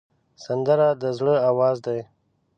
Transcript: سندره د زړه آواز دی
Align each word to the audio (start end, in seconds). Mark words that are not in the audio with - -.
سندره 0.43 0.89
د 1.01 1.03
زړه 1.17 1.35
آواز 1.49 1.77
دی 1.85 1.99